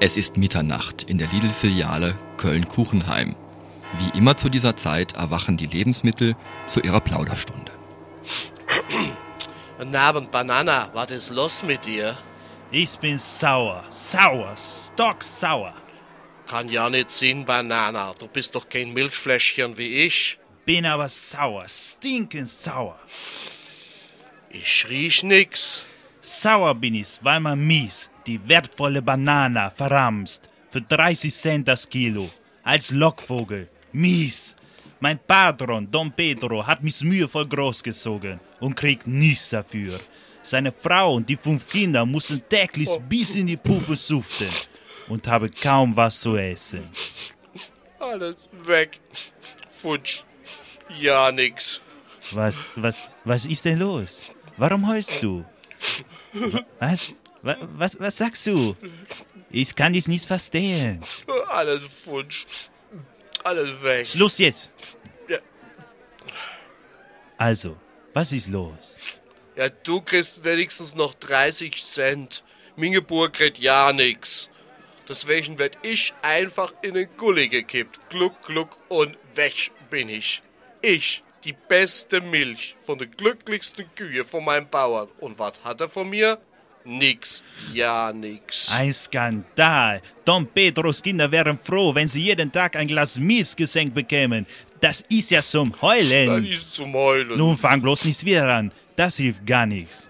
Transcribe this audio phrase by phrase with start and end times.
[0.00, 3.34] Es ist Mitternacht in der Lidl-Filiale Köln-Kuchenheim.
[3.98, 6.36] Wie immer zu dieser Zeit erwachen die Lebensmittel
[6.68, 7.72] zu ihrer Plauderstunde.
[9.76, 10.88] Guten Abend, Banana.
[10.94, 12.16] Was ist los mit dir?
[12.70, 15.74] Ich bin sauer, sauer, stocksauer.
[16.46, 18.14] Kann ja nicht sein, Banana.
[18.20, 20.38] Du bist doch kein Milchfläschchen wie ich.
[20.64, 23.00] Bin aber sauer, stinkend sauer.
[24.50, 25.84] Ich riech nix.
[26.20, 30.48] Sauer bin ich, weil man mies die wertvolle Banana verramst.
[30.70, 32.28] Für 30 Cent das Kilo.
[32.62, 33.68] Als Lockvogel.
[33.92, 34.54] Mies.
[35.00, 39.98] Mein Patron, Don Pedro, hat mich mühevoll großgezogen und kriegt nichts dafür.
[40.42, 44.48] Seine Frau und die fünf Kinder mussten täglich bis in die Puppe suften
[45.08, 46.88] und haben kaum was zu essen.
[47.98, 49.00] Alles weg.
[49.82, 50.22] Futsch.
[51.00, 51.80] Ja, nix.
[52.32, 54.32] Was, was, was ist denn los?
[54.56, 55.44] Warum heulst du?
[56.78, 57.14] Was?
[57.42, 58.76] Was, was, was sagst du?
[59.50, 61.00] Ich kann dies nicht verstehen.
[61.48, 62.68] Alles futsch.
[63.44, 64.06] Alles weg.
[64.06, 64.70] Schluss jetzt.
[65.28, 65.38] Ja.
[67.36, 67.76] Also,
[68.12, 68.96] was ist los?
[69.56, 72.44] Ja, du kriegst wenigstens noch 30 Cent.
[72.76, 74.48] Mingeburg kriegt ja nix.
[75.08, 77.98] Deswegen werd ich einfach in den Gully gekippt.
[78.10, 80.42] Gluck, gluck und weg bin ich.
[80.82, 85.08] Ich, die beste Milch von der glücklichsten Kühe von meinem Bauern.
[85.18, 86.38] Und was hat er von mir?
[86.88, 87.44] Nix.
[87.74, 88.72] Ja, nix.
[88.72, 90.00] Ein Skandal.
[90.24, 94.46] Don Pedros Kinder wären froh, wenn sie jeden Tag ein Glas Milch geschenkt bekämen.
[94.80, 96.46] Das ist ja zum Das Heulen.
[96.46, 97.36] ist zum Heulen.
[97.36, 98.72] Nun fang bloß nicht wieder an.
[98.96, 100.08] Das hilft gar nichts.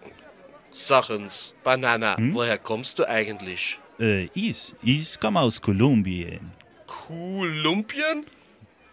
[0.71, 2.33] Sachens, Banana, Hm?
[2.35, 3.81] woher kommst du eigentlich?
[3.99, 6.53] Äh, ich, ich komme aus Kolumbien.
[6.87, 8.25] Kolumbien?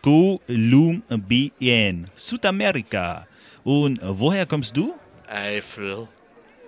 [0.01, 3.27] Kolumbien, Südamerika.
[3.63, 4.95] Und woher kommst du?
[5.27, 6.07] Eifel.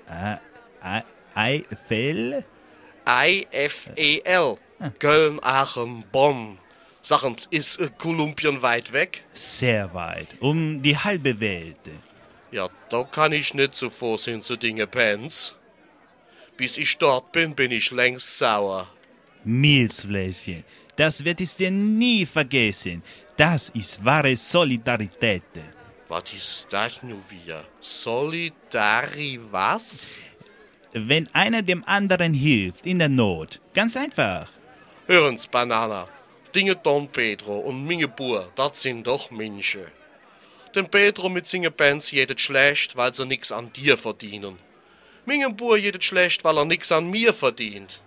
[0.08, 0.38] Ei-
[1.36, 2.44] Eifel?
[3.08, 4.58] I-F-E-L.
[5.00, 6.60] Köln, Aachen, Bonn.
[7.02, 9.24] Sachens, ist äh, Kolumbien weit weg?
[9.34, 10.28] Sehr weit.
[10.40, 11.80] Um die halbe Welt.
[12.52, 15.56] Ja, da kann ich nicht so vorsehen zu Dinge, Pens.
[16.58, 18.88] Bis ich dort bin, bin ich längst sauer.
[19.44, 20.64] Milchfläschchen.
[20.96, 23.04] Das wird ich dir nie vergessen.
[23.38, 25.44] Das ist wahre Solidarität.
[26.10, 27.64] Was ist das nun wieder?
[27.80, 30.20] Solidari was?
[30.94, 33.60] Wenn einer dem anderen hilft in der Not.
[33.74, 34.50] Ganz einfach.
[35.08, 36.08] Hören's, Banana.
[36.56, 39.86] Dinge Don Pedro und Minge Bur, das sind doch Menschen.
[40.74, 44.58] Den Pedro mit seinen Bands jedet schlecht, weil sie nix an dir verdienen.
[45.26, 48.02] Minge Bur jedet schlecht, weil er nix an mir verdient.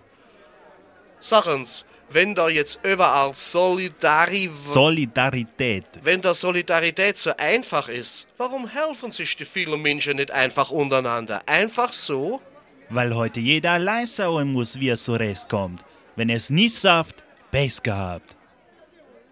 [1.19, 4.49] Sachen's, wenn da jetzt überall Solidari...
[4.51, 5.85] Solidarität.
[6.01, 11.41] wenn da Solidarität so einfach ist, warum helfen sich die vielen Menschen nicht einfach untereinander?
[11.45, 12.41] Einfach so?
[12.93, 15.81] Weil heute jeder allein schauen muss, wie er zurechtkommt.
[16.17, 18.35] Wenn es nicht schafft, Pech gehabt.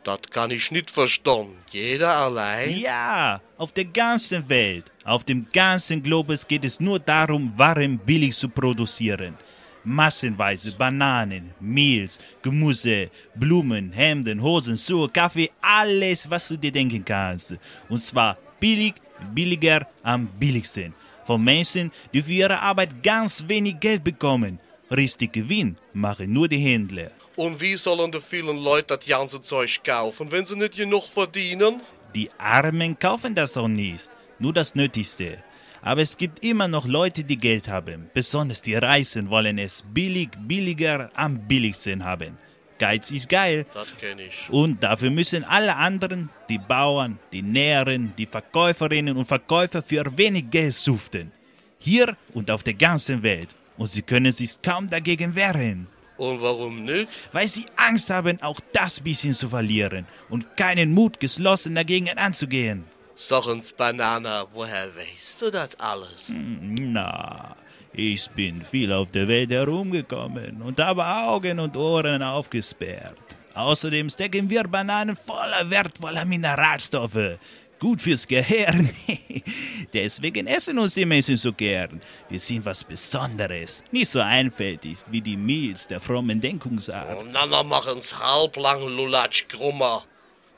[0.04, 1.50] Das kann ich nicht verstehen.
[1.70, 2.80] Jeder allein?
[2.80, 8.34] Ja, auf der ganzen Welt, auf dem ganzen Globus geht es nur darum, Waren billig
[8.34, 9.36] zu produzieren.
[9.84, 12.10] Massenweise Bananen, Mehl,
[12.42, 17.56] Gemüse, Blumen, Hemden, Hosen, Schuhe, Kaffee, alles, was du dir denken kannst.
[17.90, 18.96] Und zwar billig,
[19.34, 20.94] billiger, am billigsten.
[21.30, 24.58] Von Menschen, die für ihre Arbeit ganz wenig Geld bekommen.
[24.90, 27.12] Richtig Gewinn machen nur die Händler.
[27.36, 31.82] Und wie sollen die vielen Leute das ganze Zeug kaufen, wenn sie nicht genug verdienen?
[32.16, 34.10] Die Armen kaufen das doch nicht,
[34.40, 35.38] nur das Nötigste.
[35.84, 38.10] Aber es gibt immer noch Leute, die Geld haben.
[38.16, 42.40] Besonders die Reichen wollen es billig, billiger, am billigsten haben.
[42.80, 43.66] Geiz ist geil.
[43.74, 44.50] Das kenn ich.
[44.50, 50.50] Und dafür müssen alle anderen, die Bauern, die Näheren, die Verkäuferinnen und Verkäufer für wenig
[50.50, 51.32] Geld schuften.
[51.78, 53.50] Hier und auf der ganzen Welt.
[53.78, 55.88] Und sie können sich kaum dagegen wehren.
[56.18, 57.08] Und warum nicht?
[57.32, 62.84] Weil sie Angst haben, auch das bisschen zu verlieren und keinen Mut, geschlossen dagegen anzugehen.
[63.16, 66.30] Sachen's Banana, woher weißt du das alles?
[66.30, 67.56] Na,
[67.94, 73.18] ich bin viel auf der Welt herumgekommen und habe Augen und Ohren aufgesperrt.
[73.56, 77.38] Außerdem stecken wir Bananen voller wertvoller Mineralstoffe.
[77.80, 78.90] Gut fürs Gehirn.
[79.94, 82.02] Deswegen essen uns die Menschen so gern.
[82.30, 83.84] Wir sind was Besonderes.
[83.92, 87.18] Nicht so einfältig wie die Milch der frommen Denkungsart.
[87.18, 90.04] Und dann machen's halblang Lulatsch krummer.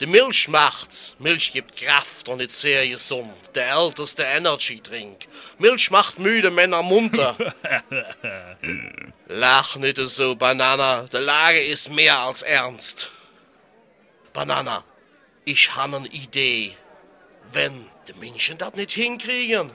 [0.02, 1.16] Die Milch macht's.
[1.20, 3.34] Milch gibt Kraft und ist sehr gesund.
[3.54, 5.28] Der älteste Energy-Drink.
[5.60, 7.38] Milch macht müde Männer munter.
[9.28, 11.04] Lach nicht so, Banana.
[11.04, 13.12] Die Lage ist mehr als ernst.
[14.34, 14.84] Banana,
[15.46, 16.76] ich habe eine Idee.
[17.54, 19.72] Wenn die Menschen das nicht hinkriegen,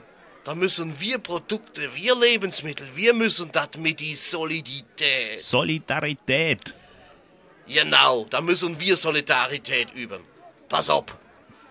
[0.47, 5.41] Da müssen wir Produkte, wir Lebensmittel, wir müssen das mit die Solidität.
[5.41, 6.73] Solidarität.
[7.67, 10.23] Genau, da müssen wir Solidarität üben.
[10.69, 11.05] Pass auf.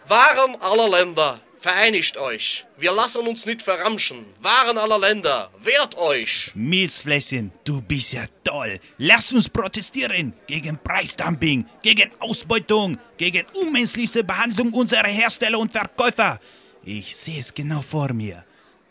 [0.08, 2.64] Waren aller Länder, vereinigt euch.
[2.76, 4.25] Wir lassen uns nicht verramschen.
[4.40, 6.52] Waren aller Länder, wehrt euch.
[6.54, 8.78] Milchfläschchen, du bist ja toll.
[8.98, 16.38] Lass uns protestieren gegen Preisdumping, gegen Ausbeutung, gegen unmenschliche Behandlung unserer Hersteller und Verkäufer.
[16.84, 18.44] Ich sehe es genau vor mir.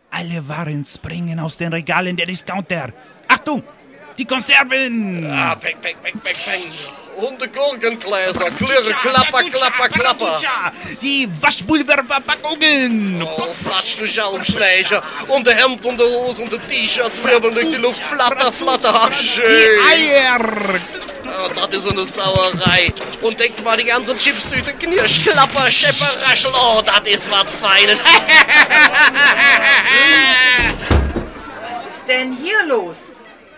[0.10, 2.94] Alle Waren springen aus den Regalen der Discounter.
[3.28, 3.64] Achtung,
[4.18, 5.30] die Konserven!
[5.32, 6.64] Ah, peng, peng, peng, peng, peng.
[7.18, 10.42] Und die Gurkengläser, klirre, klapper, klapper, klapper.
[11.02, 13.22] Die Waschpulververpackungen!
[13.22, 15.02] Oh, platsch du Schalmschläger.
[15.30, 18.04] Und der Hemd und der Hose und der T-Shirts wirbeln durch die Luft.
[18.04, 19.82] Flatter, flatter, ach schön.
[19.90, 20.40] Eier!
[21.26, 22.94] Oh, das ist eine Sauerei.
[23.22, 26.52] Und denk mal, die ganzen Chipstüte, Knirsch, Klapper, Schepper, Raschel.
[26.54, 28.00] Oh, das ist was Feines.
[31.62, 32.98] Was ist denn hier los?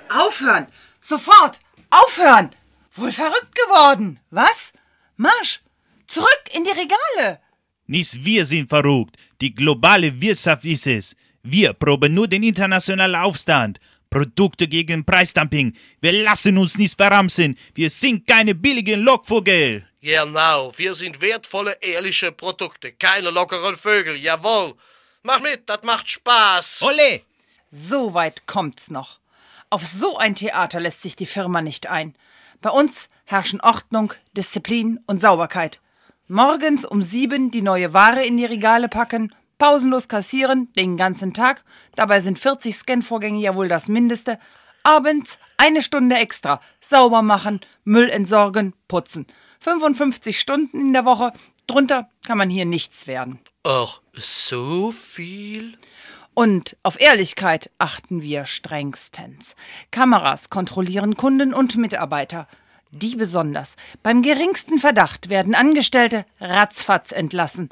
[0.09, 0.67] Aufhören!
[1.01, 1.59] Sofort!
[1.89, 2.51] Aufhören!
[2.93, 4.19] Wohl verrückt geworden.
[4.29, 4.73] Was?
[5.15, 5.61] Marsch!
[6.07, 7.39] Zurück in die Regale!
[7.85, 9.15] Nicht wir sind verrückt.
[9.39, 11.15] Die globale Wirtschaft ist es.
[11.43, 13.79] Wir proben nur den internationalen Aufstand.
[14.09, 15.75] Produkte gegen Preisdumping.
[16.01, 17.57] Wir lassen uns nicht verramsen.
[17.75, 19.85] Wir sind keine billigen Lockvogel.
[20.01, 22.93] Genau, wir sind wertvolle, ehrliche Produkte.
[22.93, 24.75] Keine lockeren Vögel, jawohl.
[25.23, 26.81] Mach mit, das macht Spaß.
[26.83, 27.21] Ole!
[27.71, 29.19] So weit kommt's noch.
[29.69, 32.15] Auf so ein Theater lässt sich die Firma nicht ein.
[32.61, 35.81] Bei uns herrschen Ordnung, Disziplin und Sauberkeit.
[36.29, 41.65] Morgens um sieben die neue Ware in die Regale packen, pausenlos kassieren, den ganzen Tag,
[41.95, 44.39] dabei sind 40 Scanvorgänge ja wohl das Mindeste.
[44.83, 49.27] Abends eine Stunde extra, sauber machen, Müll entsorgen, putzen.
[49.59, 51.33] 55 Stunden in der Woche,
[51.65, 53.39] drunter kann man hier nichts werden.
[53.65, 55.77] Ach, so viel?
[56.37, 59.55] Und auf Ehrlichkeit achten wir strengstens.
[59.89, 62.47] Kameras kontrollieren Kunden und Mitarbeiter.
[62.91, 63.75] Die besonders.
[64.03, 67.69] Beim geringsten Verdacht werden Angestellte ratzfatz entlassen.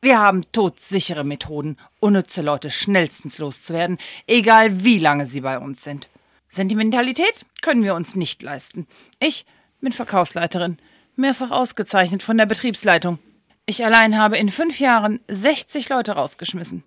[0.00, 6.08] Wir haben todsichere Methoden, unnütze Leute schnellstens loszuwerden, egal wie lange sie bei uns sind.
[6.48, 8.86] Sentimentalität können wir uns nicht leisten.
[9.18, 9.44] Ich
[9.80, 10.78] bin Verkaufsleiterin,
[11.16, 13.18] mehrfach ausgezeichnet von der Betriebsleitung.
[13.66, 16.84] Ich allein habe in fünf Jahren 60 Leute rausgeschmissen.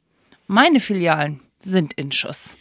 [0.48, 2.56] Meine Filialen sind in Schuss.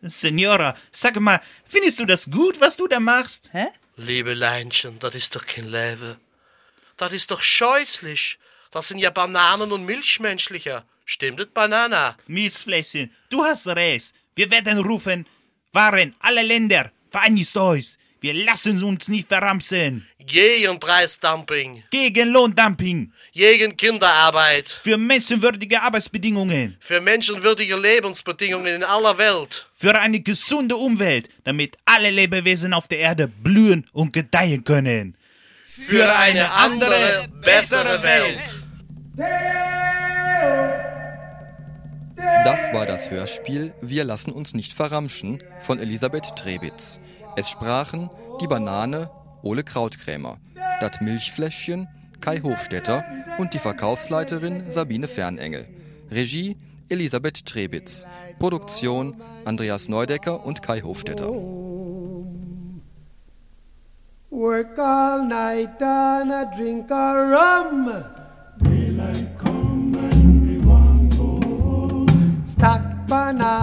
[0.00, 3.50] Senora, sag mal, findest du das gut, was du da machst?
[3.52, 3.66] Hä?
[3.96, 6.16] Liebe Leinchen, das ist doch kein Leben.
[6.96, 8.38] Das ist doch scheußlich.
[8.70, 10.84] Das sind ja Bananen und Milchmenschlicher.
[11.04, 12.16] Stimmt das, Banana?
[12.26, 14.14] Milchfläschchen, du hast recht.
[14.36, 15.26] Wir werden rufen,
[15.72, 17.96] Waren alle Länder, vereinigt euch.
[18.24, 20.06] Wir lassen uns nicht verramsen.
[20.18, 29.66] Gegen Preisdumping, Gegen Lohndumping, gegen Kinderarbeit, für menschenwürdige Arbeitsbedingungen, für menschenwürdige Lebensbedingungen in aller Welt.
[29.74, 35.18] für eine gesunde Umwelt, damit alle Lebewesen auf der Erde blühen und gedeihen können.
[35.66, 38.54] Für eine andere, bessere Welt.
[42.44, 47.00] Das war das Hörspiel Wir lassen uns nicht verramschen von Elisabeth Trebitz.
[47.36, 48.10] Es sprachen
[48.40, 49.10] die Banane
[49.42, 50.38] Ole Krautkrämer,
[50.80, 51.88] das Milchfläschchen
[52.20, 53.04] Kai Hofstetter
[53.38, 55.66] und die Verkaufsleiterin Sabine Fernengel.
[56.10, 56.56] Regie
[56.88, 58.06] Elisabeth Trebitz.
[58.38, 61.28] Produktion Andreas Neudecker und Kai Hofstetter.
[64.30, 67.90] Work all night and a drink a rum.
[68.58, 72.06] Daylight come and we want go home.
[72.46, 73.53] Stack banana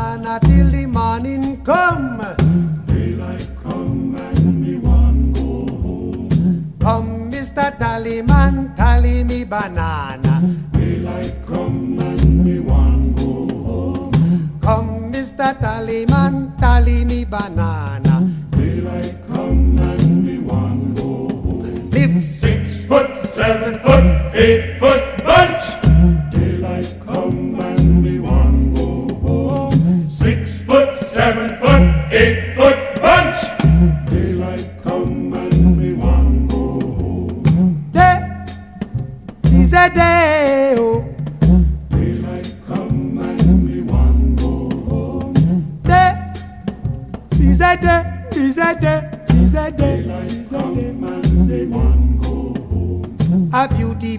[9.62, 10.41] banana.
[10.74, 13.32] Daylight come and we want go
[13.68, 14.60] home.
[14.62, 15.53] Come, Mr.
[15.62, 18.15] Tallyman, tally me banana.
[18.58, 21.89] Daylight come and we want go home.
[21.91, 24.71] Live six foot, seven foot, eight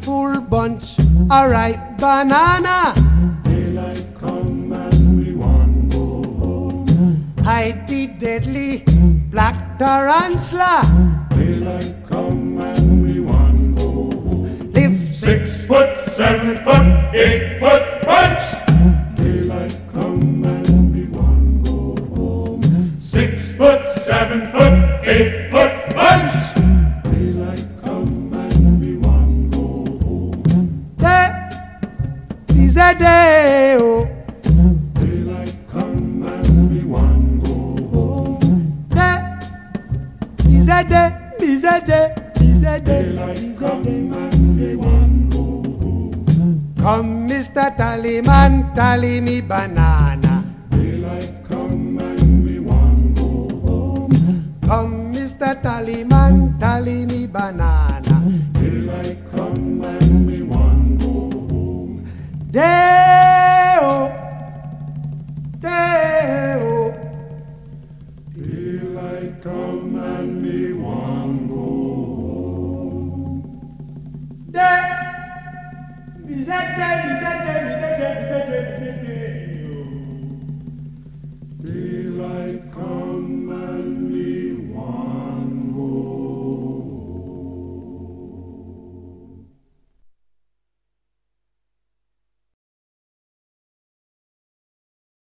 [0.02, 0.98] beautiful bunch,
[1.30, 2.92] a ripe banana.
[3.44, 7.32] Daylight come and we want go home.
[7.42, 8.82] Hide the deadly
[9.30, 10.82] black tarantula.
[11.30, 11.94] Daylight
[32.82, 33.76] the day.
[33.78, 34.08] Oh.
[34.98, 37.54] Daylight come and we one go
[37.94, 38.88] home.
[38.90, 39.18] Day
[40.50, 41.08] is a day,
[41.40, 42.06] is a day,
[42.40, 43.02] is a day.
[43.02, 44.00] Daylight is come day.
[44.22, 45.44] and we one go
[45.80, 46.74] home.
[46.82, 47.66] Come, Mr.
[47.78, 50.34] Tallyman, tally me banana.
[50.70, 53.30] Daylight come and we one go
[53.66, 54.10] home.
[54.66, 55.54] Come, Mr.
[55.62, 57.81] Tallyman, tally me banana.
[62.52, 64.12] Deo,
[65.58, 66.92] Deo.
[68.36, 71.54] Daylight come and me one go
[72.20, 73.40] home.
[74.50, 74.70] De,
[76.26, 77.52] misete, misete.